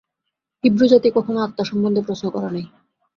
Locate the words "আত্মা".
1.43-1.63